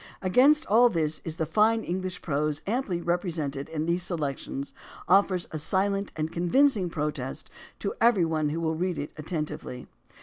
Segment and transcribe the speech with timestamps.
[0.23, 4.73] Against all this the fine English prose amply represented in these selections
[5.07, 9.85] offers a silent and convincing pro test to every one who will read it attentively.